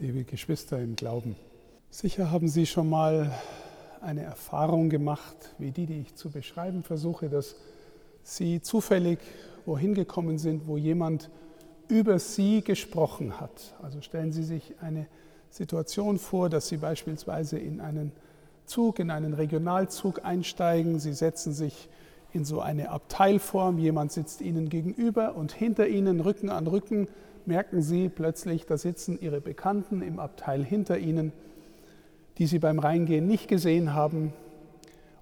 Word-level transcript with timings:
liebe 0.00 0.24
Geschwister 0.24 0.80
im 0.80 0.96
Glauben. 0.96 1.36
Sicher 1.90 2.30
haben 2.30 2.48
Sie 2.48 2.64
schon 2.64 2.88
mal 2.88 3.30
eine 4.00 4.22
Erfahrung 4.22 4.88
gemacht, 4.88 5.54
wie 5.58 5.72
die, 5.72 5.84
die 5.84 6.00
ich 6.00 6.14
zu 6.14 6.30
beschreiben 6.30 6.82
versuche, 6.82 7.28
dass 7.28 7.54
Sie 8.22 8.62
zufällig 8.62 9.18
wohin 9.66 9.94
gekommen 9.94 10.38
sind, 10.38 10.66
wo 10.66 10.78
jemand 10.78 11.28
über 11.88 12.18
Sie 12.18 12.62
gesprochen 12.62 13.40
hat. 13.40 13.74
Also 13.82 14.00
stellen 14.00 14.32
Sie 14.32 14.42
sich 14.42 14.74
eine 14.80 15.06
Situation 15.50 16.18
vor, 16.18 16.48
dass 16.48 16.68
Sie 16.68 16.78
beispielsweise 16.78 17.58
in 17.58 17.82
einen 17.82 18.12
Zug, 18.64 19.00
in 19.00 19.10
einen 19.10 19.34
Regionalzug 19.34 20.24
einsteigen. 20.24 20.98
Sie 20.98 21.12
setzen 21.12 21.52
sich 21.52 21.90
in 22.32 22.44
so 22.44 22.60
eine 22.60 22.90
Abteilform, 22.90 23.78
jemand 23.78 24.12
sitzt 24.12 24.40
Ihnen 24.40 24.68
gegenüber 24.68 25.34
und 25.36 25.52
hinter 25.52 25.88
Ihnen, 25.88 26.20
Rücken 26.20 26.50
an 26.50 26.66
Rücken, 26.66 27.08
merken 27.46 27.82
Sie 27.82 28.08
plötzlich, 28.08 28.66
da 28.66 28.78
sitzen 28.78 29.18
Ihre 29.20 29.40
Bekannten 29.40 30.02
im 30.02 30.18
Abteil 30.18 30.64
hinter 30.64 30.98
Ihnen, 30.98 31.32
die 32.38 32.46
Sie 32.46 32.58
beim 32.58 32.78
Reingehen 32.78 33.26
nicht 33.26 33.48
gesehen 33.48 33.94
haben 33.94 34.32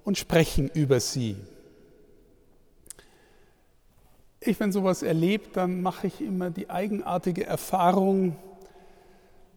und 0.05 0.19
sprechen 0.19 0.71
über 0.73 1.01
Sie. 1.01 1.37
Ich, 4.41 4.61
wenn 4.61 4.73
sowas 4.73 5.03
erlebt, 5.03 5.57
dann 5.57 5.83
mache 5.83 6.07
ich 6.07 6.21
immer 6.21 6.51
die 6.51 6.71
eigenartige 6.71 7.45
Erfahrung, 7.45 8.37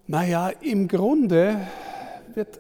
naja, 0.08 0.50
im 0.50 0.88
Grunde 0.88 1.68
wird 2.34 2.60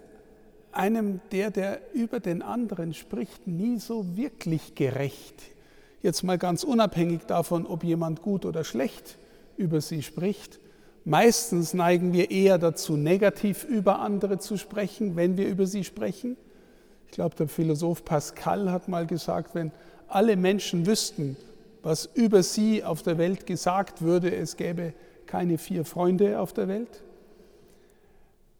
einem 0.73 1.19
der, 1.31 1.51
der 1.51 1.79
über 1.93 2.19
den 2.19 2.41
anderen 2.41 2.93
spricht, 2.93 3.47
nie 3.47 3.79
so 3.79 4.17
wirklich 4.17 4.75
gerecht. 4.75 5.35
Jetzt 6.01 6.23
mal 6.23 6.37
ganz 6.37 6.63
unabhängig 6.63 7.21
davon, 7.27 7.65
ob 7.65 7.83
jemand 7.83 8.21
gut 8.21 8.45
oder 8.45 8.63
schlecht 8.63 9.17
über 9.57 9.81
sie 9.81 10.01
spricht. 10.01 10.59
Meistens 11.03 11.73
neigen 11.73 12.13
wir 12.13 12.31
eher 12.31 12.57
dazu, 12.57 12.95
negativ 12.95 13.63
über 13.63 13.99
andere 13.99 14.39
zu 14.39 14.57
sprechen, 14.57 15.15
wenn 15.15 15.37
wir 15.37 15.47
über 15.47 15.65
sie 15.65 15.83
sprechen. 15.83 16.37
Ich 17.05 17.11
glaube, 17.11 17.35
der 17.35 17.47
Philosoph 17.47 18.05
Pascal 18.05 18.71
hat 18.71 18.87
mal 18.87 19.05
gesagt, 19.05 19.55
wenn 19.55 19.71
alle 20.07 20.35
Menschen 20.35 20.85
wüssten, 20.85 21.37
was 21.81 22.09
über 22.13 22.43
sie 22.43 22.83
auf 22.83 23.01
der 23.01 23.17
Welt 23.17 23.45
gesagt 23.45 24.01
würde, 24.01 24.33
es 24.35 24.57
gäbe 24.57 24.93
keine 25.25 25.57
vier 25.57 25.85
Freunde 25.85 26.39
auf 26.39 26.53
der 26.53 26.67
Welt. 26.67 27.03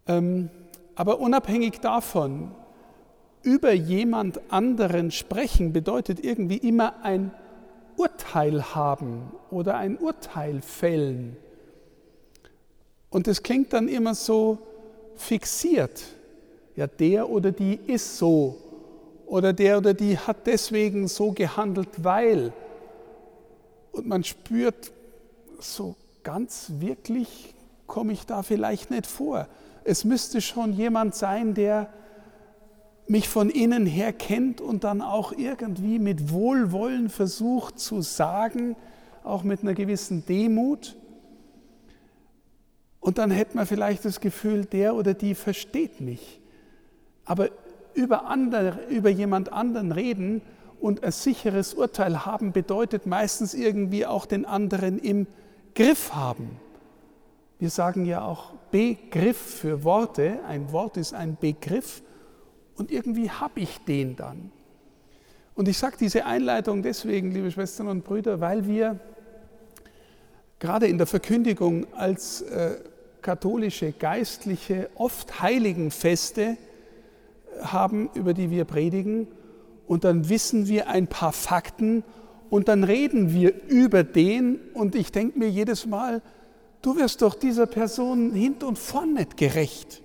Ähm, 0.08 0.50
aber 0.96 1.20
unabhängig 1.20 1.80
davon, 1.80 2.52
über 3.44 3.74
jemand 3.74 4.40
anderen 4.52 5.12
sprechen 5.12 5.74
bedeutet 5.74 6.24
irgendwie 6.24 6.58
immer 6.58 7.04
ein 7.04 7.32
Urteil 7.98 8.76
haben 8.76 9.32
oder 9.50 9.78
ein 9.78 9.98
Urteil 9.98 10.62
fällen. 10.62 11.38
Und 13.10 13.28
es 13.28 13.44
klingt 13.44 13.74
dann 13.74 13.88
immer 13.88 14.16
so 14.16 14.58
fixiert. 15.16 16.04
Ja, 16.76 16.88
der 16.88 17.30
oder 17.30 17.52
die 17.52 17.80
ist 17.88 18.18
so. 18.18 18.58
Oder 19.26 19.54
der 19.54 19.78
oder 19.78 19.94
die 19.94 20.18
hat 20.18 20.48
deswegen 20.48 21.08
so 21.08 21.32
gehandelt, 21.32 22.04
weil. 22.04 22.54
Und 23.92 24.08
man 24.08 24.24
spürt, 24.24 24.92
so 25.60 25.96
ganz 26.24 26.72
wirklich 26.80 27.54
komme 27.88 28.14
ich 28.14 28.26
da 28.26 28.44
vielleicht 28.44 28.90
nicht 28.90 29.08
vor. 29.08 29.48
Es 29.84 30.04
müsste 30.04 30.42
schon 30.42 30.74
jemand 30.74 31.16
sein, 31.16 31.54
der 31.54 31.90
mich 33.08 33.28
von 33.28 33.50
innen 33.50 33.86
her 33.86 34.14
kennt 34.14 34.62
und 34.62 34.84
dann 34.84 35.02
auch 35.02 35.34
irgendwie 35.34 36.00
mit 36.00 36.32
Wohlwollen 36.32 37.10
versucht 37.10 37.80
zu 37.80 38.02
sagen, 38.02 38.76
auch 39.24 39.44
mit 39.44 39.62
einer 39.62 39.74
gewissen 39.74 40.26
Demut. 40.26 40.96
Und 43.00 43.18
dann 43.18 43.32
hätte 43.32 43.58
man 43.58 43.66
vielleicht 43.66 44.06
das 44.06 44.22
Gefühl, 44.22 44.66
der 44.66 44.96
oder 44.96 45.14
die 45.14 45.36
versteht 45.36 46.00
mich. 46.00 46.40
Aber 47.26 47.50
über, 47.94 48.28
andere, 48.28 48.80
über 48.90 49.10
jemand 49.10 49.52
anderen 49.52 49.92
reden 49.92 50.42
und 50.80 51.04
ein 51.04 51.12
sicheres 51.12 51.74
Urteil 51.74 52.26
haben, 52.26 52.52
bedeutet 52.52 53.06
meistens 53.06 53.54
irgendwie 53.54 54.06
auch 54.06 54.26
den 54.26 54.46
anderen 54.46 55.00
im 55.00 55.28
Griff 55.76 56.14
haben. 56.14 56.60
Wir 57.62 57.70
sagen 57.70 58.06
ja 58.06 58.24
auch 58.24 58.54
Begriff 58.72 59.38
für 59.38 59.84
Worte. 59.84 60.40
Ein 60.48 60.72
Wort 60.72 60.98
ist 60.98 61.14
ein 61.14 61.38
Begriff 61.40 62.02
und 62.76 62.90
irgendwie 62.90 63.30
habe 63.30 63.60
ich 63.60 63.78
den 63.86 64.16
dann. 64.16 64.52
Und 65.54 65.68
ich 65.68 65.78
sage 65.78 65.96
diese 66.00 66.26
Einleitung 66.26 66.82
deswegen, 66.82 67.30
liebe 67.30 67.52
Schwestern 67.52 67.88
und 67.88 68.04
Brüder, 68.04 68.42
weil 68.42 68.66
wir 68.66 69.00
gerade 70.58 70.88
in 70.88 70.98
der 70.98 71.06
Verkündigung 71.06 71.86
als 71.94 72.42
äh, 72.42 72.80
katholische 73.22 73.92
Geistliche 73.92 74.90
oft 74.96 75.40
Heiligenfeste 75.40 76.58
haben, 77.62 78.10
über 78.16 78.34
die 78.34 78.50
wir 78.50 78.66
predigen. 78.66 79.28
Und 79.86 80.04
dann 80.04 80.30
wissen 80.30 80.68
wir 80.68 80.88
ein 80.88 81.06
paar 81.06 81.32
Fakten 81.32 82.04
und 82.50 82.70
dann 82.70 82.84
reden 82.84 83.36
wir 83.36 83.54
über 83.68 84.04
den. 84.04 84.60
Und 84.74 84.96
ich 84.96 85.12
denke 85.12 85.38
mir 85.38 85.48
jedes 85.48 85.86
Mal, 85.86 86.24
du 86.82 86.96
wirst 86.96 87.22
doch 87.22 87.36
dieser 87.36 87.66
Person 87.66 88.32
hint 88.34 88.64
und 88.64 88.78
vorn 88.78 89.14
nicht 89.14 89.38
gerecht. 89.38 90.02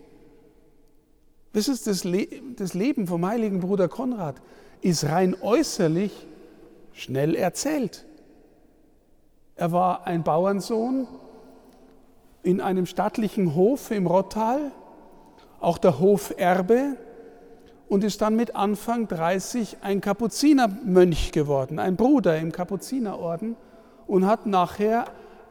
Das 1.52 1.68
ist 1.68 1.86
das, 1.86 2.04
Le 2.04 2.28
das 2.56 2.74
Leben 2.74 3.06
vom 3.06 3.24
heiligen 3.24 3.60
Bruder 3.60 3.88
Konrad, 3.88 4.42
ist 4.82 5.04
rein 5.04 5.34
äußerlich 5.40 6.26
schnell 6.92 7.34
erzählt. 7.34 8.04
Er 9.54 9.72
war 9.72 10.06
ein 10.06 10.22
Bauernsohn 10.22 11.08
in 12.42 12.60
einem 12.60 12.86
stattlichen 12.86 13.54
Hof 13.54 13.90
im 13.90 14.06
Rottal, 14.06 14.70
auch 15.60 15.78
der 15.78 15.98
Hoferbe, 15.98 16.96
und 17.88 18.04
ist 18.04 18.20
dann 18.20 18.36
mit 18.36 18.54
Anfang 18.54 19.08
30 19.08 19.78
ein 19.80 20.00
Kapuzinermönch 20.00 21.32
geworden, 21.32 21.78
ein 21.78 21.96
Bruder 21.96 22.36
im 22.38 22.52
Kapuzinerorden 22.52 23.56
und 24.06 24.26
hat 24.26 24.46
nachher 24.46 25.06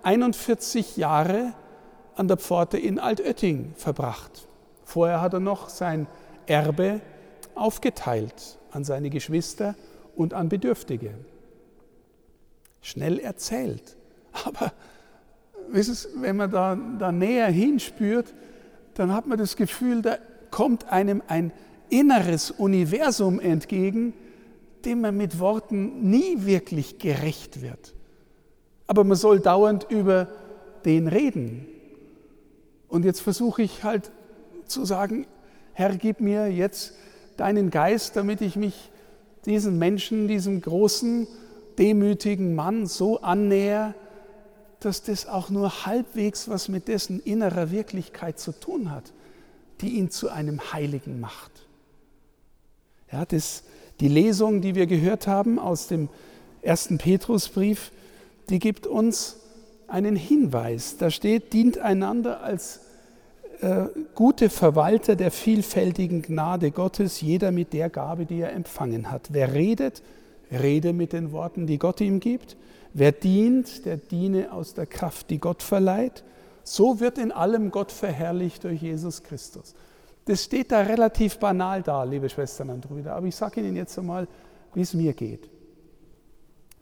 41 0.06 0.98
Jahre 0.98 1.54
an 2.16 2.28
der 2.28 2.38
Pforte 2.38 2.78
in 2.78 3.00
Altötting 3.00 3.74
verbracht. 3.76 4.48
Vorher 4.84 5.20
hat 5.20 5.34
er 5.34 5.40
noch 5.40 5.68
sein 5.70 6.06
Erbe 6.46 7.02
aufgeteilt 7.56 8.60
an 8.70 8.84
seine 8.84 9.10
Geschwister 9.10 9.74
und 10.16 10.36
an 10.36 10.48
Bedürftige. 10.48 11.16
Schnell 12.82 13.18
erzählt. 13.18 13.98
Aber 14.46 14.74
wenn 15.70 16.36
man 16.36 16.52
da, 16.52 16.78
da 17.00 17.12
näher 17.12 17.48
hinspürt, 17.48 18.32
dann 18.94 19.12
hat 19.12 19.26
man 19.26 19.40
das 19.40 19.56
Gefühl, 19.56 20.04
da 20.04 20.20
kommt 20.52 20.92
einem 20.92 21.24
ein 21.28 21.52
inneres 21.90 22.52
Universum 22.52 23.40
entgegen, 23.40 24.14
dem 24.86 25.02
man 25.02 25.18
mit 25.18 25.40
Worten 25.40 26.12
nie 26.12 26.46
wirklich 26.46 27.00
gerecht 27.00 27.64
wird. 27.64 27.96
Aber 28.88 29.04
man 29.04 29.18
soll 29.18 29.40
dauernd 29.40 29.88
über 29.90 30.28
den 30.86 31.08
reden. 31.08 31.68
Und 32.88 33.06
jetzt 33.06 33.22
versuche 33.22 33.64
ich 33.64 33.84
halt 33.84 34.12
zu 34.66 34.86
sagen, 34.86 35.28
Herr, 35.74 35.96
gib 35.96 36.22
mir 36.22 36.48
jetzt 36.52 36.94
deinen 37.38 37.70
Geist, 37.70 38.16
damit 38.16 38.42
ich 38.42 38.56
mich 38.56 38.92
diesem 39.46 39.78
Menschen, 39.78 40.28
diesem 40.28 40.62
großen, 40.62 41.28
demütigen 41.78 42.56
Mann 42.56 42.88
so 42.88 43.22
annähe, 43.22 43.94
dass 44.80 45.04
das 45.04 45.28
auch 45.28 45.50
nur 45.50 45.86
halbwegs 45.86 46.48
was 46.48 46.70
mit 46.70 46.88
dessen 46.88 47.20
innerer 47.20 47.72
Wirklichkeit 47.72 48.40
zu 48.40 48.52
tun 48.52 48.92
hat, 48.92 49.14
die 49.82 49.90
ihn 49.98 50.10
zu 50.10 50.30
einem 50.30 50.74
Heiligen 50.74 51.20
macht. 51.20 51.52
Ja, 53.12 53.26
das, 53.26 53.64
die 54.00 54.08
Lesung, 54.08 54.62
die 54.62 54.76
wir 54.76 54.88
gehört 54.88 55.28
haben 55.28 55.60
aus 55.60 55.88
dem 55.88 56.10
ersten 56.62 56.98
Petrusbrief, 56.98 57.92
die 58.50 58.60
gibt 58.60 58.88
uns 58.88 59.38
einen 59.88 60.16
Hinweis. 60.16 60.98
Da 60.98 61.10
steht, 61.12 61.54
dient 61.54 61.78
einander 61.78 62.42
als 62.42 62.82
äh, 63.62 63.86
gute 64.14 64.50
Verwalter 64.50 65.16
der 65.16 65.32
vielfältigen 65.32 66.22
Gnade 66.22 66.72
Gottes, 66.72 67.22
jeder 67.22 67.52
mit 67.52 67.74
der 67.74 67.90
Gabe, 67.90 68.26
die 68.26 68.42
er 68.42 68.54
empfangen 68.54 69.12
hat. 69.12 69.30
Wer 69.32 69.54
redet, 69.54 70.02
rede 70.52 70.94
mit 70.94 71.14
den 71.14 71.32
Worten, 71.32 71.68
die 71.68 71.78
Gott 71.78 72.02
ihm 72.02 72.20
gibt. 72.20 72.58
Wer 72.94 73.12
dient, 73.12 73.86
der 73.86 73.98
diene 73.98 74.52
aus 74.52 74.74
der 74.74 74.86
Kraft, 74.86 75.30
die 75.30 75.40
Gott 75.40 75.64
verleiht. 75.64 76.24
So 76.64 77.00
wird 77.00 77.18
in 77.18 77.32
allem 77.32 77.72
Gott 77.72 77.92
verherrlicht 77.92 78.64
durch 78.64 78.82
Jesus 78.82 79.24
Christus. 79.24 79.76
Das 80.26 80.44
steht 80.44 80.72
da 80.72 80.82
relativ 80.82 81.38
banal 81.38 81.84
da, 81.84 82.04
liebe 82.04 82.30
Schwestern 82.30 82.72
und 82.72 82.88
Brüder, 82.88 83.16
aber 83.16 83.28
ich 83.28 83.36
sage 83.36 83.62
Ihnen 83.62 83.76
jetzt 83.76 83.98
einmal, 84.00 84.28
wie 84.74 84.82
es 84.82 84.94
mir 84.94 85.14
geht. 85.14 85.48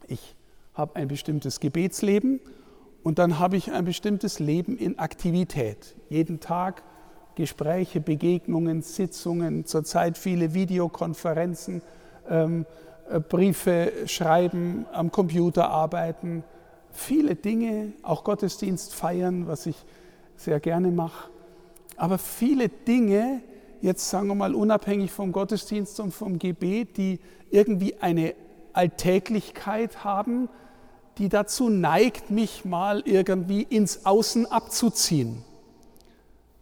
Ich 0.08 0.34
habe 0.74 0.96
ein 0.96 1.08
bestimmtes 1.08 1.60
Gebetsleben 1.60 2.40
und 3.02 3.18
dann 3.18 3.38
habe 3.38 3.56
ich 3.56 3.72
ein 3.72 3.84
bestimmtes 3.84 4.38
Leben 4.38 4.76
in 4.76 4.98
Aktivität. 4.98 5.94
Jeden 6.08 6.40
Tag 6.40 6.82
Gespräche, 7.36 8.00
Begegnungen, 8.00 8.82
Sitzungen, 8.82 9.66
zurzeit 9.66 10.18
viele 10.18 10.54
Videokonferenzen, 10.54 11.82
ähm, 12.28 12.66
äh, 13.10 13.20
Briefe 13.20 13.92
schreiben, 14.06 14.86
am 14.92 15.10
Computer 15.10 15.68
arbeiten, 15.70 16.44
viele 16.90 17.34
Dinge, 17.34 17.92
auch 18.02 18.24
Gottesdienst 18.24 18.94
feiern, 18.94 19.46
was 19.46 19.66
ich 19.66 19.76
sehr 20.36 20.60
gerne 20.60 20.90
mache. 20.90 21.30
aber 21.96 22.18
viele 22.18 22.68
Dinge, 22.68 23.40
jetzt 23.80 24.10
sagen 24.10 24.26
wir 24.26 24.34
mal 24.34 24.54
unabhängig 24.54 25.12
vom 25.12 25.30
Gottesdienst 25.30 26.00
und 26.00 26.12
vom 26.12 26.40
Gebet, 26.40 26.96
die 26.96 27.20
irgendwie 27.50 27.96
eine 28.00 28.34
Alltäglichkeit 28.72 30.02
haben, 30.02 30.48
die 31.18 31.28
dazu 31.28 31.68
neigt, 31.68 32.30
mich 32.30 32.64
mal 32.64 33.02
irgendwie 33.04 33.62
ins 33.62 34.04
Außen 34.04 34.46
abzuziehen. 34.46 35.44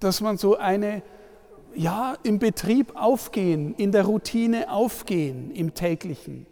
Dass 0.00 0.20
man 0.20 0.36
so 0.36 0.56
eine, 0.56 1.02
ja, 1.74 2.16
im 2.22 2.38
Betrieb 2.38 2.96
aufgehen, 2.96 3.74
in 3.76 3.92
der 3.92 4.04
Routine 4.04 4.70
aufgehen, 4.70 5.50
im 5.52 5.74
täglichen. 5.74 6.46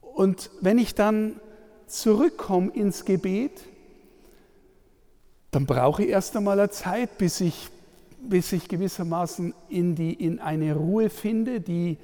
Und 0.00 0.50
wenn 0.60 0.78
ich 0.78 0.94
dann 0.94 1.40
zurückkomme 1.86 2.70
ins 2.72 3.04
Gebet, 3.04 3.62
dann 5.50 5.66
brauche 5.66 6.04
ich 6.04 6.10
erst 6.10 6.36
einmal 6.36 6.58
eine 6.58 6.70
Zeit, 6.70 7.18
bis 7.18 7.40
ich, 7.40 7.68
bis 8.22 8.52
ich 8.52 8.68
gewissermaßen 8.68 9.52
in, 9.68 9.96
die, 9.96 10.12
in 10.12 10.38
eine 10.38 10.76
Ruhe 10.76 11.10
finde, 11.10 11.60
die, 11.60 11.96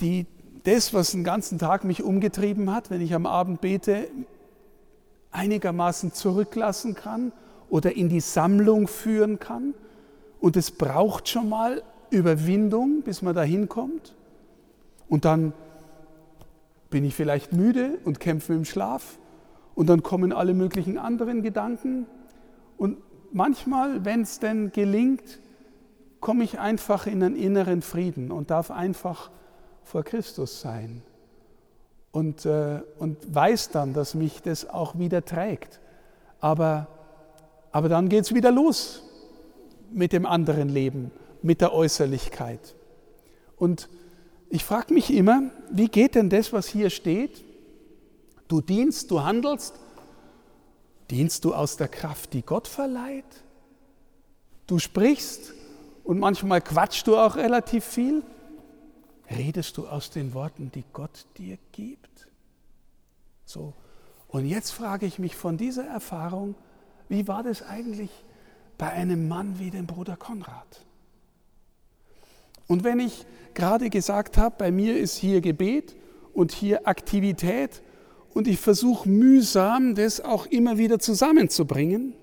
die 0.00 0.26
das, 0.64 0.94
was 0.94 1.12
den 1.12 1.24
ganzen 1.24 1.58
Tag 1.58 1.84
mich 1.84 2.02
umgetrieben 2.02 2.72
hat, 2.72 2.90
wenn 2.90 3.00
ich 3.00 3.14
am 3.14 3.26
Abend 3.26 3.60
bete, 3.60 4.08
einigermaßen 5.30 6.12
zurücklassen 6.12 6.94
kann 6.94 7.32
oder 7.68 7.96
in 7.96 8.08
die 8.08 8.20
Sammlung 8.20 8.86
führen 8.86 9.38
kann. 9.38 9.74
Und 10.40 10.56
es 10.56 10.70
braucht 10.70 11.28
schon 11.28 11.48
mal 11.48 11.82
Überwindung, 12.10 13.02
bis 13.02 13.22
man 13.22 13.34
da 13.34 13.42
hinkommt. 13.42 14.14
Und 15.08 15.24
dann 15.24 15.52
bin 16.90 17.04
ich 17.04 17.14
vielleicht 17.14 17.52
müde 17.52 17.98
und 18.04 18.20
kämpfe 18.20 18.52
im 18.52 18.64
Schlaf. 18.64 19.18
Und 19.74 19.88
dann 19.88 20.02
kommen 20.02 20.32
alle 20.32 20.52
möglichen 20.52 20.98
anderen 20.98 21.42
Gedanken. 21.42 22.06
Und 22.76 22.98
manchmal, 23.32 24.04
wenn 24.04 24.22
es 24.22 24.38
denn 24.38 24.70
gelingt, 24.72 25.40
komme 26.20 26.44
ich 26.44 26.60
einfach 26.60 27.06
in 27.06 27.22
einen 27.22 27.36
inneren 27.36 27.82
Frieden 27.82 28.30
und 28.30 28.50
darf 28.50 28.70
einfach 28.70 29.30
vor 29.84 30.02
Christus 30.02 30.60
sein 30.60 31.02
und, 32.12 32.44
äh, 32.46 32.80
und 32.98 33.34
weiß 33.34 33.70
dann, 33.70 33.94
dass 33.94 34.14
mich 34.14 34.42
das 34.42 34.68
auch 34.68 34.98
wieder 34.98 35.24
trägt. 35.24 35.80
Aber, 36.40 36.88
aber 37.72 37.88
dann 37.88 38.08
geht 38.08 38.24
es 38.24 38.34
wieder 38.34 38.50
los 38.50 39.02
mit 39.90 40.12
dem 40.12 40.26
anderen 40.26 40.68
Leben, 40.68 41.10
mit 41.42 41.60
der 41.60 41.72
Äußerlichkeit. 41.72 42.74
Und 43.56 43.88
ich 44.50 44.64
frage 44.64 44.92
mich 44.92 45.12
immer, 45.12 45.50
wie 45.70 45.88
geht 45.88 46.14
denn 46.14 46.28
das, 46.28 46.52
was 46.52 46.66
hier 46.66 46.90
steht? 46.90 47.42
Du 48.48 48.60
dienst, 48.60 49.10
du 49.10 49.22
handelst. 49.22 49.74
Dienst 51.10 51.44
du 51.44 51.54
aus 51.54 51.76
der 51.76 51.88
Kraft, 51.88 52.32
die 52.32 52.42
Gott 52.42 52.68
verleiht? 52.68 53.24
Du 54.66 54.78
sprichst 54.78 55.52
und 56.04 56.18
manchmal 56.18 56.60
quatschst 56.60 57.06
du 57.06 57.16
auch 57.16 57.36
relativ 57.36 57.84
viel. 57.84 58.22
Redest 59.30 59.76
du 59.76 59.86
aus 59.86 60.10
den 60.10 60.34
Worten, 60.34 60.70
die 60.74 60.84
Gott 60.92 61.26
dir 61.38 61.58
gibt? 61.72 62.28
So. 63.44 63.72
Und 64.28 64.46
jetzt 64.46 64.70
frage 64.70 65.06
ich 65.06 65.18
mich 65.18 65.36
von 65.36 65.56
dieser 65.56 65.86
Erfahrung, 65.86 66.54
wie 67.08 67.28
war 67.28 67.42
das 67.42 67.62
eigentlich 67.62 68.10
bei 68.78 68.90
einem 68.90 69.28
Mann 69.28 69.58
wie 69.58 69.70
dem 69.70 69.86
Bruder 69.86 70.16
Konrad? 70.16 70.84
Und 72.66 72.84
wenn 72.84 73.00
ich 73.00 73.26
gerade 73.54 73.90
gesagt 73.90 74.38
habe, 74.38 74.54
bei 74.56 74.70
mir 74.70 74.96
ist 74.98 75.16
hier 75.16 75.40
Gebet 75.40 75.94
und 76.32 76.52
hier 76.52 76.88
Aktivität 76.88 77.82
und 78.32 78.48
ich 78.48 78.58
versuche 78.58 79.08
mühsam, 79.08 79.94
das 79.94 80.20
auch 80.20 80.46
immer 80.46 80.78
wieder 80.78 80.98
zusammenzubringen, 80.98 82.14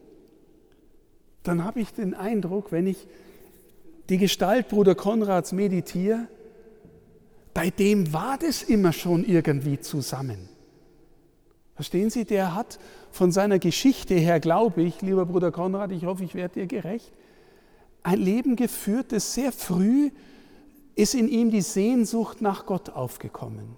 dann 1.43 1.63
habe 1.63 1.79
ich 1.79 1.93
den 1.93 2.15
Eindruck, 2.15 2.71
wenn 2.71 2.87
ich 2.87 3.07
die 4.09 4.17
Gestalt 4.17 4.69
Bruder 4.69 4.95
Konrads 4.95 5.51
meditiere, 5.51 6.27
bei 7.53 7.69
dem 7.69 8.13
war 8.13 8.37
das 8.37 8.63
immer 8.63 8.93
schon 8.93 9.25
irgendwie 9.25 9.79
zusammen. 9.79 10.49
Verstehen 11.75 12.09
Sie, 12.09 12.25
der 12.25 12.55
hat 12.55 12.77
von 13.11 13.31
seiner 13.31 13.57
Geschichte 13.57 14.13
her, 14.13 14.39
glaube 14.39 14.81
ich, 14.81 15.01
lieber 15.01 15.25
Bruder 15.25 15.51
Konrad, 15.51 15.91
ich 15.91 16.05
hoffe, 16.05 16.23
ich 16.23 16.35
werde 16.35 16.55
dir 16.55 16.67
gerecht, 16.67 17.11
ein 18.03 18.19
Leben 18.19 18.55
geführt, 18.55 19.11
das 19.11 19.33
sehr 19.33 19.51
früh 19.51 20.11
ist 20.95 21.15
in 21.15 21.29
ihm 21.29 21.51
die 21.51 21.61
Sehnsucht 21.61 22.41
nach 22.41 22.65
Gott 22.65 22.89
aufgekommen. 22.89 23.77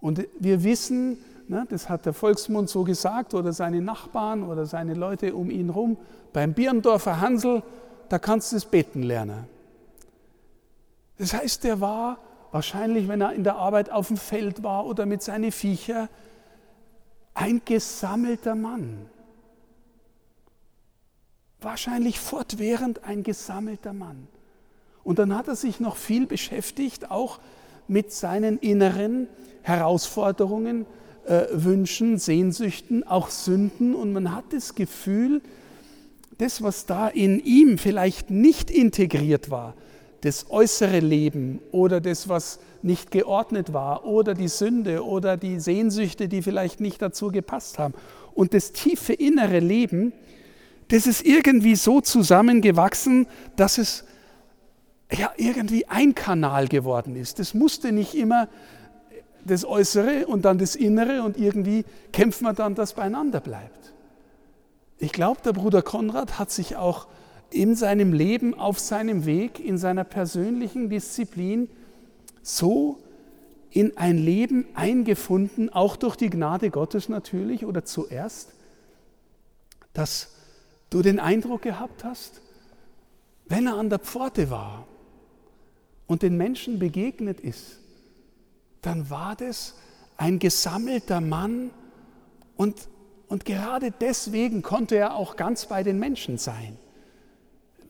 Und 0.00 0.26
wir 0.38 0.62
wissen, 0.62 1.18
ne, 1.48 1.66
das 1.68 1.88
hat 1.88 2.04
der 2.06 2.12
Volksmund 2.12 2.68
so 2.68 2.84
gesagt 2.84 3.34
oder 3.34 3.52
seine 3.52 3.80
Nachbarn 3.80 4.42
oder 4.42 4.66
seine 4.66 4.94
Leute 4.94 5.34
um 5.34 5.50
ihn 5.50 5.72
herum, 5.72 5.96
beim 6.32 6.52
Birndorfer 6.52 7.20
Hansel, 7.20 7.62
da 8.08 8.18
kannst 8.18 8.52
du 8.52 8.56
das 8.56 8.66
Beten 8.66 9.02
lernen. 9.02 9.46
Das 11.18 11.32
heißt, 11.32 11.64
der 11.64 11.80
war 11.80 12.18
wahrscheinlich, 12.52 13.08
wenn 13.08 13.20
er 13.20 13.32
in 13.32 13.44
der 13.44 13.56
Arbeit 13.56 13.90
auf 13.90 14.08
dem 14.08 14.16
Feld 14.16 14.62
war 14.62 14.86
oder 14.86 15.06
mit 15.06 15.22
seinen 15.22 15.52
Viecher, 15.52 16.08
ein 17.34 17.60
gesammelter 17.64 18.54
Mann. 18.54 19.06
Wahrscheinlich 21.60 22.18
fortwährend 22.18 23.04
ein 23.04 23.22
gesammelter 23.22 23.92
Mann. 23.92 24.28
Und 25.04 25.18
dann 25.18 25.36
hat 25.36 25.48
er 25.48 25.56
sich 25.56 25.78
noch 25.78 25.96
viel 25.96 26.26
beschäftigt, 26.26 27.10
auch 27.10 27.38
mit 27.88 28.12
seinen 28.12 28.58
inneren 28.58 29.28
Herausforderungen, 29.62 30.86
äh, 31.26 31.46
Wünschen, 31.52 32.18
Sehnsüchten, 32.18 33.06
auch 33.06 33.28
Sünden. 33.30 33.94
Und 33.94 34.12
man 34.12 34.34
hat 34.34 34.46
das 34.50 34.74
Gefühl, 34.74 35.42
das, 36.38 36.62
was 36.62 36.86
da 36.86 37.08
in 37.08 37.40
ihm 37.40 37.78
vielleicht 37.78 38.30
nicht 38.30 38.70
integriert 38.70 39.50
war, 39.50 39.74
das 40.26 40.50
äußere 40.50 40.98
Leben 40.98 41.60
oder 41.70 42.00
das, 42.00 42.28
was 42.28 42.58
nicht 42.82 43.12
geordnet 43.12 43.72
war 43.72 44.04
oder 44.04 44.34
die 44.34 44.48
Sünde 44.48 45.04
oder 45.04 45.36
die 45.36 45.60
Sehnsüchte, 45.60 46.28
die 46.28 46.42
vielleicht 46.42 46.80
nicht 46.80 47.00
dazu 47.00 47.30
gepasst 47.30 47.78
haben. 47.78 47.94
Und 48.34 48.52
das 48.52 48.72
tiefe 48.72 49.12
innere 49.12 49.60
Leben, 49.60 50.12
das 50.88 51.06
ist 51.06 51.24
irgendwie 51.24 51.76
so 51.76 52.00
zusammengewachsen, 52.00 53.28
dass 53.54 53.78
es 53.78 54.04
ja 55.12 55.30
irgendwie 55.36 55.86
ein 55.86 56.14
Kanal 56.16 56.66
geworden 56.66 57.14
ist. 57.14 57.38
Das 57.38 57.54
musste 57.54 57.92
nicht 57.92 58.14
immer 58.14 58.48
das 59.44 59.64
Äußere 59.64 60.26
und 60.26 60.44
dann 60.44 60.58
das 60.58 60.74
Innere 60.74 61.22
und 61.22 61.38
irgendwie 61.38 61.84
kämpft 62.12 62.42
man 62.42 62.56
dann, 62.56 62.74
dass 62.74 62.94
beieinander 62.94 63.38
bleibt. 63.38 63.92
Ich 64.98 65.12
glaube, 65.12 65.40
der 65.44 65.52
Bruder 65.52 65.82
Konrad 65.82 66.40
hat 66.40 66.50
sich 66.50 66.74
auch 66.74 67.06
in 67.56 67.74
seinem 67.74 68.12
Leben, 68.12 68.54
auf 68.54 68.78
seinem 68.78 69.24
Weg, 69.24 69.58
in 69.58 69.78
seiner 69.78 70.04
persönlichen 70.04 70.90
Disziplin 70.90 71.68
so 72.42 72.98
in 73.70 73.96
ein 73.96 74.18
Leben 74.18 74.66
eingefunden, 74.74 75.70
auch 75.70 75.96
durch 75.96 76.16
die 76.16 76.30
Gnade 76.30 76.70
Gottes 76.70 77.08
natürlich 77.08 77.64
oder 77.64 77.84
zuerst, 77.84 78.54
dass 79.92 80.34
du 80.90 81.02
den 81.02 81.18
Eindruck 81.18 81.62
gehabt 81.62 82.04
hast, 82.04 82.40
wenn 83.46 83.66
er 83.66 83.74
an 83.76 83.90
der 83.90 83.98
Pforte 83.98 84.50
war 84.50 84.86
und 86.06 86.22
den 86.22 86.36
Menschen 86.36 86.78
begegnet 86.78 87.40
ist, 87.40 87.80
dann 88.82 89.10
war 89.10 89.34
das 89.34 89.74
ein 90.16 90.38
gesammelter 90.38 91.20
Mann 91.20 91.70
und, 92.56 92.88
und 93.28 93.44
gerade 93.44 93.90
deswegen 93.90 94.62
konnte 94.62 94.96
er 94.96 95.14
auch 95.14 95.36
ganz 95.36 95.66
bei 95.66 95.82
den 95.82 95.98
Menschen 95.98 96.38
sein 96.38 96.78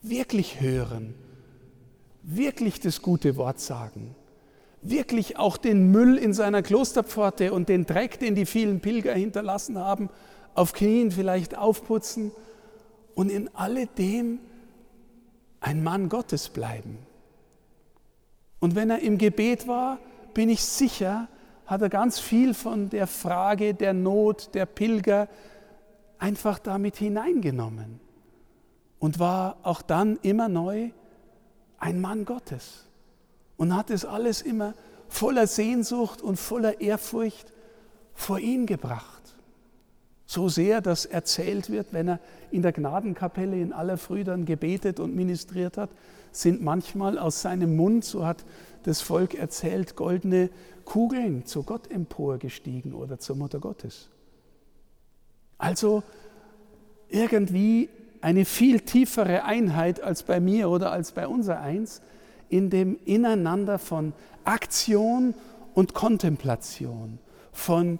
wirklich 0.01 0.61
hören, 0.61 1.13
wirklich 2.23 2.79
das 2.79 3.01
gute 3.01 3.35
Wort 3.37 3.59
sagen, 3.59 4.15
wirklich 4.81 5.37
auch 5.37 5.57
den 5.57 5.91
Müll 5.91 6.17
in 6.17 6.33
seiner 6.33 6.61
Klosterpforte 6.61 7.53
und 7.53 7.69
den 7.69 7.85
Dreck, 7.85 8.19
den 8.19 8.35
die 8.35 8.45
vielen 8.45 8.79
Pilger 8.79 9.13
hinterlassen 9.13 9.77
haben, 9.77 10.09
auf 10.53 10.73
Knien 10.73 11.11
vielleicht 11.11 11.57
aufputzen 11.57 12.31
und 13.15 13.31
in 13.31 13.49
alledem 13.55 14.39
ein 15.59 15.83
Mann 15.83 16.09
Gottes 16.09 16.49
bleiben. 16.49 16.99
Und 18.59 18.75
wenn 18.75 18.89
er 18.89 18.99
im 18.99 19.17
Gebet 19.17 19.67
war, 19.67 19.99
bin 20.33 20.49
ich 20.49 20.63
sicher, 20.63 21.27
hat 21.65 21.81
er 21.81 21.89
ganz 21.89 22.19
viel 22.19 22.53
von 22.53 22.89
der 22.89 23.07
Frage 23.07 23.73
der 23.73 23.93
Not 23.93 24.53
der 24.53 24.65
Pilger 24.65 25.27
einfach 26.17 26.59
damit 26.59 26.97
hineingenommen 26.97 28.06
und 29.07 29.19
war 29.19 29.55
auch 29.63 29.81
dann 29.81 30.19
immer 30.21 30.49
neu 30.49 30.89
ein 31.77 32.01
Mann 32.01 32.25
Gottes 32.25 32.83
und 33.55 33.73
hat 33.73 33.89
es 33.89 34.03
alles 34.03 34.41
immer 34.41 34.73
voller 35.07 35.47
Sehnsucht 35.47 36.21
und 36.21 36.35
voller 36.35 36.81
Ehrfurcht 36.81 37.53
vor 38.13 38.37
ihn 38.37 38.65
gebracht. 38.65 39.21
So 40.25 40.49
sehr, 40.49 40.81
dass 40.81 41.05
erzählt 41.05 41.69
wird, 41.69 41.93
wenn 41.93 42.09
er 42.09 42.19
in 42.51 42.63
der 42.63 42.73
Gnadenkapelle 42.73 43.57
in 43.57 43.71
aller 43.71 43.97
Früh 43.97 44.25
dann 44.25 44.43
gebetet 44.43 44.99
und 44.99 45.15
ministriert 45.15 45.77
hat, 45.77 45.91
sind 46.33 46.61
manchmal 46.61 47.17
aus 47.17 47.41
seinem 47.41 47.77
Mund, 47.77 48.03
so 48.03 48.25
hat 48.25 48.43
das 48.83 48.99
Volk 48.99 49.35
erzählt, 49.35 49.95
goldene 49.95 50.49
Kugeln 50.83 51.45
zu 51.45 51.63
Gott 51.63 51.89
emporgestiegen 51.89 52.93
oder 52.93 53.19
zur 53.19 53.37
Mutter 53.37 53.59
Gottes. 53.59 54.09
Also 55.57 56.03
irgendwie 57.07 57.87
eine 58.27 58.43
viel 58.43 58.81
tiefere 58.81 59.45
Einheit 59.45 60.01
als 60.01 60.23
bei 60.23 60.41
mir 60.41 60.69
oder 60.69 60.91
als 60.91 61.13
bei 61.13 61.29
unser 61.29 61.61
eins 61.61 62.01
in 62.49 62.69
dem 62.69 62.99
Ineinander 63.05 63.79
von 63.79 64.11
Aktion 64.43 65.33
und 65.73 65.93
Kontemplation, 65.93 67.19
von 67.53 67.99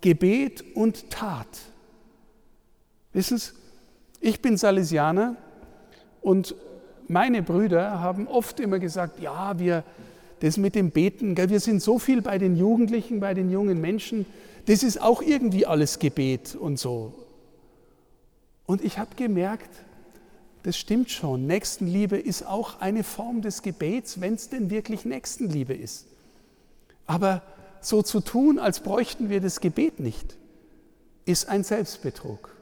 Gebet 0.00 0.64
und 0.74 1.08
Tat. 1.10 1.46
Wissen 3.12 3.38
Sie, 3.38 3.52
ich 4.18 4.42
bin 4.42 4.56
Salesianer 4.56 5.36
und 6.20 6.56
meine 7.06 7.40
Brüder 7.40 8.00
haben 8.00 8.26
oft 8.26 8.58
immer 8.58 8.80
gesagt, 8.80 9.20
ja, 9.20 9.56
wir, 9.60 9.84
das 10.40 10.56
mit 10.56 10.74
dem 10.74 10.90
Beten, 10.90 11.36
wir 11.36 11.60
sind 11.60 11.80
so 11.80 12.00
viel 12.00 12.22
bei 12.22 12.38
den 12.38 12.56
Jugendlichen, 12.56 13.20
bei 13.20 13.34
den 13.34 13.52
jungen 13.52 13.80
Menschen, 13.80 14.26
das 14.66 14.82
ist 14.82 15.00
auch 15.00 15.22
irgendwie 15.22 15.64
alles 15.64 16.00
Gebet 16.00 16.56
und 16.56 16.76
so. 16.76 17.14
Und 18.70 18.84
ich 18.84 19.00
habe 19.00 19.16
gemerkt, 19.16 19.68
das 20.62 20.76
stimmt 20.76 21.10
schon, 21.10 21.44
Nächstenliebe 21.44 22.16
ist 22.16 22.46
auch 22.46 22.80
eine 22.80 23.02
Form 23.02 23.42
des 23.42 23.62
Gebets, 23.62 24.20
wenn 24.20 24.34
es 24.34 24.48
denn 24.48 24.70
wirklich 24.70 25.04
Nächstenliebe 25.04 25.74
ist. 25.74 26.06
Aber 27.04 27.42
so 27.80 28.00
zu 28.02 28.20
tun, 28.20 28.60
als 28.60 28.78
bräuchten 28.78 29.28
wir 29.28 29.40
das 29.40 29.58
Gebet 29.58 29.98
nicht, 29.98 30.36
ist 31.24 31.48
ein 31.48 31.64
Selbstbetrug. 31.64 32.54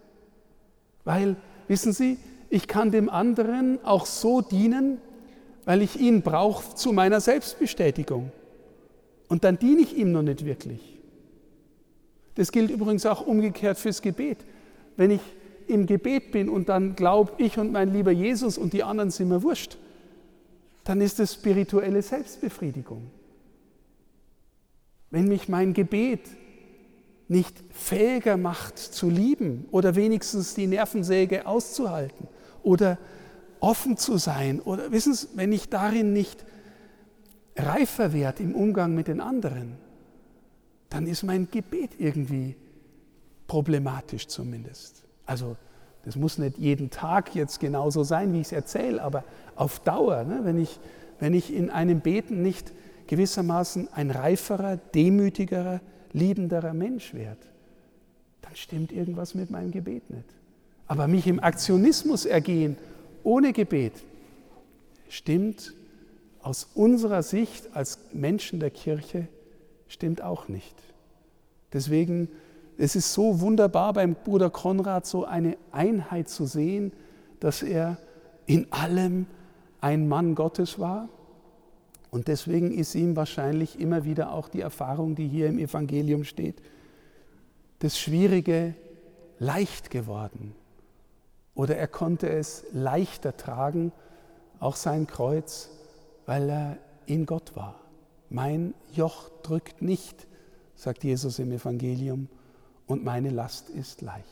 Weil, 1.04 1.36
wissen 1.66 1.92
Sie, 1.92 2.16
ich 2.48 2.68
kann 2.68 2.90
dem 2.90 3.10
anderen 3.10 3.78
auch 3.84 4.06
so 4.06 4.40
dienen, 4.40 5.02
weil 5.66 5.82
ich 5.82 6.00
ihn 6.00 6.22
brauche 6.22 6.74
zu 6.74 6.94
meiner 6.94 7.20
Selbstbestätigung. 7.20 8.32
Und 9.28 9.44
dann 9.44 9.58
diene 9.58 9.82
ich 9.82 9.94
ihm 9.94 10.12
noch 10.12 10.22
nicht 10.22 10.46
wirklich. 10.46 10.80
Das 12.34 12.50
gilt 12.50 12.70
übrigens 12.70 13.04
auch 13.04 13.26
umgekehrt 13.26 13.76
fürs 13.76 14.00
Gebet. 14.00 14.38
Wenn 14.96 15.10
ich 15.10 15.20
im 15.68 15.86
Gebet 15.86 16.32
bin 16.32 16.48
und 16.48 16.68
dann 16.68 16.96
glaube 16.96 17.32
ich 17.38 17.58
und 17.58 17.72
mein 17.72 17.92
lieber 17.92 18.10
Jesus 18.10 18.58
und 18.58 18.72
die 18.72 18.82
anderen 18.82 19.10
sind 19.10 19.28
mir 19.28 19.42
wurscht, 19.42 19.76
dann 20.84 21.00
ist 21.00 21.18
das 21.18 21.34
spirituelle 21.34 22.02
Selbstbefriedigung. 22.02 23.10
Wenn 25.10 25.28
mich 25.28 25.48
mein 25.48 25.74
Gebet 25.74 26.20
nicht 27.28 27.54
fähiger 27.70 28.36
macht 28.36 28.78
zu 28.78 29.10
lieben 29.10 29.66
oder 29.70 29.94
wenigstens 29.94 30.54
die 30.54 30.66
Nervensäge 30.66 31.46
auszuhalten 31.46 32.26
oder 32.62 32.98
offen 33.60 33.96
zu 33.96 34.16
sein 34.16 34.60
oder 34.60 34.90
wissen 34.92 35.14
Sie, 35.14 35.28
wenn 35.34 35.52
ich 35.52 35.68
darin 35.68 36.12
nicht 36.12 36.44
reifer 37.56 38.12
werde 38.12 38.42
im 38.42 38.54
Umgang 38.54 38.94
mit 38.94 39.08
den 39.08 39.20
anderen, 39.20 39.76
dann 40.88 41.06
ist 41.06 41.22
mein 41.22 41.50
Gebet 41.50 41.90
irgendwie 41.98 42.56
problematisch 43.46 44.26
zumindest. 44.26 45.07
Also 45.28 45.56
das 46.04 46.16
muss 46.16 46.38
nicht 46.38 46.56
jeden 46.56 46.88
Tag 46.90 47.34
jetzt 47.34 47.60
genauso 47.60 48.02
sein, 48.02 48.32
wie 48.32 48.40
ich 48.40 48.46
es 48.46 48.52
erzähle, 48.52 49.02
aber 49.02 49.24
auf 49.56 49.78
Dauer, 49.80 50.24
ne, 50.24 50.40
wenn, 50.42 50.58
ich, 50.58 50.80
wenn 51.20 51.34
ich 51.34 51.52
in 51.52 51.68
einem 51.68 52.00
Beten 52.00 52.42
nicht 52.42 52.72
gewissermaßen 53.08 53.92
ein 53.92 54.10
reiferer, 54.10 54.78
demütigerer, 54.94 55.80
liebenderer 56.12 56.72
Mensch 56.72 57.12
werde, 57.12 57.42
dann 58.40 58.56
stimmt 58.56 58.90
irgendwas 58.90 59.34
mit 59.34 59.50
meinem 59.50 59.70
Gebet 59.70 60.08
nicht. 60.08 60.24
Aber 60.86 61.08
mich 61.08 61.26
im 61.26 61.40
Aktionismus 61.40 62.24
ergehen 62.24 62.78
ohne 63.22 63.52
Gebet 63.52 63.92
stimmt 65.10 65.74
aus 66.40 66.68
unserer 66.74 67.22
Sicht 67.22 67.76
als 67.76 67.98
Menschen 68.14 68.60
der 68.60 68.70
Kirche 68.70 69.28
stimmt 69.88 70.22
auch 70.22 70.48
nicht. 70.48 70.74
Deswegen 71.74 72.28
es 72.78 72.94
ist 72.96 73.12
so 73.12 73.40
wunderbar 73.40 73.92
beim 73.92 74.14
Bruder 74.14 74.50
Konrad 74.50 75.04
so 75.04 75.24
eine 75.24 75.58
Einheit 75.72 76.28
zu 76.28 76.46
sehen, 76.46 76.92
dass 77.40 77.62
er 77.62 77.98
in 78.46 78.72
allem 78.72 79.26
ein 79.80 80.08
Mann 80.08 80.34
Gottes 80.34 80.78
war 80.78 81.08
und 82.10 82.28
deswegen 82.28 82.72
ist 82.72 82.94
ihm 82.94 83.16
wahrscheinlich 83.16 83.78
immer 83.78 84.04
wieder 84.04 84.32
auch 84.32 84.48
die 84.48 84.60
Erfahrung, 84.60 85.14
die 85.14 85.28
hier 85.28 85.48
im 85.48 85.58
Evangelium 85.58 86.24
steht, 86.24 86.62
das 87.80 87.98
Schwierige 87.98 88.74
leicht 89.38 89.90
geworden. 89.90 90.54
Oder 91.54 91.76
er 91.76 91.88
konnte 91.88 92.28
es 92.28 92.64
leichter 92.72 93.36
tragen, 93.36 93.92
auch 94.60 94.76
sein 94.76 95.06
Kreuz, 95.06 95.70
weil 96.26 96.48
er 96.48 96.78
in 97.06 97.26
Gott 97.26 97.56
war. 97.56 97.80
Mein 98.30 98.74
Joch 98.92 99.30
drückt 99.42 99.82
nicht, 99.82 100.26
sagt 100.76 101.04
Jesus 101.04 101.38
im 101.38 101.50
Evangelium, 101.52 102.28
und 102.88 103.04
meine 103.04 103.30
Last 103.30 103.70
ist 103.70 104.02
leicht. 104.02 104.24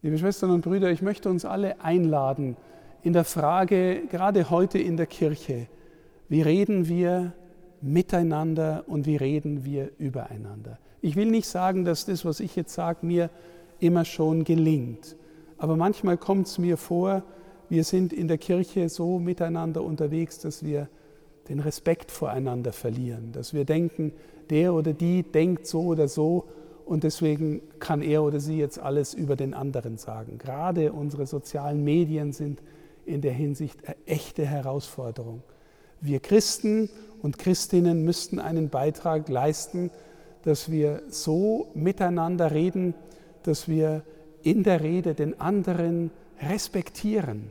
Liebe 0.00 0.16
Schwestern 0.16 0.52
und 0.52 0.62
Brüder, 0.62 0.90
ich 0.90 1.02
möchte 1.02 1.28
uns 1.28 1.44
alle 1.44 1.80
einladen 1.82 2.56
in 3.02 3.12
der 3.12 3.24
Frage, 3.24 4.02
gerade 4.10 4.48
heute 4.48 4.78
in 4.78 4.96
der 4.96 5.06
Kirche, 5.06 5.66
wie 6.28 6.40
reden 6.40 6.88
wir 6.88 7.32
miteinander 7.80 8.84
und 8.86 9.06
wie 9.06 9.16
reden 9.16 9.64
wir 9.64 9.90
übereinander. 9.98 10.78
Ich 11.00 11.16
will 11.16 11.30
nicht 11.30 11.48
sagen, 11.48 11.84
dass 11.84 12.06
das, 12.06 12.24
was 12.24 12.40
ich 12.40 12.54
jetzt 12.56 12.74
sage, 12.74 13.04
mir 13.04 13.28
immer 13.80 14.04
schon 14.04 14.44
gelingt. 14.44 15.16
Aber 15.58 15.76
manchmal 15.76 16.16
kommt 16.16 16.46
es 16.46 16.58
mir 16.58 16.76
vor, 16.76 17.24
wir 17.68 17.84
sind 17.84 18.12
in 18.12 18.28
der 18.28 18.38
Kirche 18.38 18.88
so 18.88 19.18
miteinander 19.18 19.82
unterwegs, 19.82 20.38
dass 20.38 20.64
wir 20.64 20.88
den 21.48 21.60
Respekt 21.60 22.10
voreinander 22.10 22.72
verlieren, 22.72 23.32
dass 23.32 23.52
wir 23.52 23.64
denken, 23.64 24.12
der 24.50 24.74
oder 24.74 24.92
die 24.92 25.22
denkt 25.22 25.66
so 25.66 25.82
oder 25.82 26.08
so 26.08 26.44
und 26.88 27.04
deswegen 27.04 27.60
kann 27.80 28.00
er 28.00 28.22
oder 28.22 28.40
sie 28.40 28.56
jetzt 28.56 28.78
alles 28.78 29.12
über 29.12 29.36
den 29.36 29.52
anderen 29.52 29.98
sagen. 29.98 30.38
Gerade 30.38 30.90
unsere 30.92 31.26
sozialen 31.26 31.84
Medien 31.84 32.32
sind 32.32 32.62
in 33.04 33.20
der 33.20 33.32
Hinsicht 33.32 33.86
eine 33.86 33.96
echte 34.06 34.46
Herausforderung. 34.46 35.42
Wir 36.00 36.20
Christen 36.20 36.88
und 37.20 37.36
Christinnen 37.36 38.04
müssten 38.04 38.38
einen 38.38 38.70
Beitrag 38.70 39.28
leisten, 39.28 39.90
dass 40.44 40.70
wir 40.70 41.02
so 41.08 41.70
miteinander 41.74 42.52
reden, 42.52 42.94
dass 43.42 43.68
wir 43.68 44.02
in 44.42 44.62
der 44.62 44.80
Rede 44.80 45.14
den 45.14 45.38
anderen 45.40 46.10
respektieren. 46.40 47.50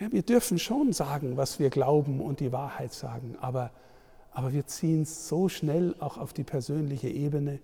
Ja, 0.00 0.10
wir 0.10 0.22
dürfen 0.22 0.58
schon 0.58 0.92
sagen, 0.92 1.36
was 1.36 1.60
wir 1.60 1.70
glauben 1.70 2.20
und 2.20 2.40
die 2.40 2.50
Wahrheit 2.50 2.92
sagen, 2.92 3.36
aber, 3.40 3.70
aber 4.32 4.52
wir 4.52 4.66
ziehen 4.66 5.02
es 5.02 5.28
so 5.28 5.48
schnell 5.48 5.94
auch 6.00 6.18
auf 6.18 6.32
die 6.32 6.42
persönliche 6.42 7.08
Ebene 7.08 7.60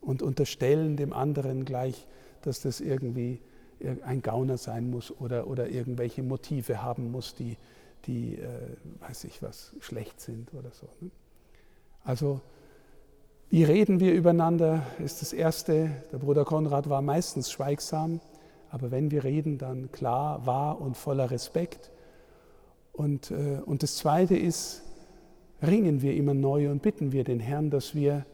und 0.00 0.22
unterstellen 0.22 0.96
dem 0.96 1.12
anderen 1.12 1.64
gleich, 1.64 2.06
dass 2.42 2.60
das 2.60 2.80
irgendwie 2.80 3.40
ein 4.04 4.22
Gauner 4.22 4.56
sein 4.56 4.90
muss 4.90 5.12
oder, 5.20 5.46
oder 5.46 5.68
irgendwelche 5.68 6.22
Motive 6.22 6.82
haben 6.82 7.10
muss, 7.10 7.34
die, 7.34 7.56
die, 8.06 8.36
äh, 8.36 8.76
weiß 9.00 9.24
ich 9.24 9.42
was, 9.42 9.74
schlecht 9.80 10.20
sind 10.20 10.52
oder 10.54 10.70
so. 10.72 10.88
Ne? 11.00 11.10
Also, 12.04 12.40
wie 13.50 13.64
reden 13.64 14.00
wir 14.00 14.12
übereinander, 14.12 14.82
ist 15.02 15.22
das 15.22 15.32
Erste. 15.32 15.90
Der 16.12 16.18
Bruder 16.18 16.44
Konrad 16.44 16.90
war 16.90 17.02
meistens 17.02 17.50
schweigsam, 17.50 18.20
aber 18.70 18.90
wenn 18.90 19.10
wir 19.10 19.24
reden, 19.24 19.58
dann 19.58 19.90
klar, 19.92 20.44
wahr 20.44 20.80
und 20.80 20.96
voller 20.96 21.30
Respekt. 21.30 21.90
Und, 22.92 23.30
äh, 23.30 23.60
und 23.64 23.82
das 23.82 23.96
Zweite 23.96 24.36
ist, 24.36 24.82
ringen 25.62 26.02
wir 26.02 26.14
immer 26.14 26.34
neu 26.34 26.70
und 26.70 26.82
bitten 26.82 27.12
wir 27.12 27.24
den 27.24 27.40
Herrn, 27.40 27.70
dass 27.70 27.94
wir 27.94 28.26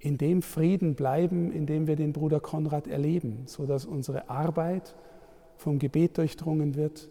in 0.00 0.16
dem 0.16 0.40
Frieden 0.40 0.94
bleiben, 0.94 1.52
in 1.52 1.66
dem 1.66 1.86
wir 1.86 1.94
den 1.94 2.12
Bruder 2.12 2.40
Konrad 2.40 2.86
erleben, 2.86 3.42
sodass 3.46 3.84
unsere 3.84 4.30
Arbeit 4.30 4.96
vom 5.58 5.78
Gebet 5.78 6.16
durchdrungen 6.16 6.74
wird 6.74 7.10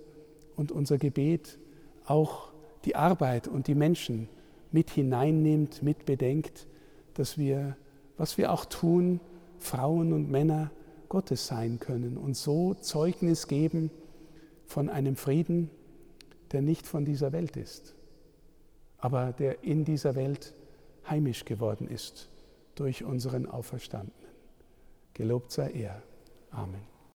und 0.56 0.72
unser 0.72 0.98
Gebet 0.98 1.60
auch 2.06 2.52
die 2.86 2.96
Arbeit 2.96 3.48
und 3.48 3.68
die 3.68 3.76
Menschen 3.76 4.28
mit 4.72 4.90
hineinnimmt, 4.90 5.84
mit 5.84 6.06
bedenkt, 6.06 6.68
dass 7.14 7.38
wir, 7.38 7.78
was 8.18 8.40
wir 8.40 8.52
auch 8.52 8.66
tun, 8.66 9.20
Frauen 9.60 10.12
und 10.12 10.32
Männer 10.32 10.72
Gottes 11.10 11.46
sein 11.46 11.80
können 11.80 12.18
und 12.18 12.36
so 12.36 12.74
Zeugnis 12.74 13.48
geben 13.48 13.92
von 14.66 14.90
einem 14.90 15.16
Frieden, 15.16 15.70
der 16.52 16.64
nicht 16.64 16.88
von 16.88 17.06
dieser 17.06 17.32
Welt 17.34 17.56
ist, 17.56 17.96
aber 18.98 19.32
der 19.32 19.64
in 19.64 19.86
dieser 19.86 20.16
Welt 20.16 20.54
heimisch 21.08 21.46
geworden 21.46 21.88
ist 21.88 22.30
durch 22.80 23.04
unseren 23.04 23.46
Auferstandenen. 23.46 24.30
Gelobt 25.14 25.52
sei 25.52 25.72
er. 25.72 26.02
Amen. 26.52 26.99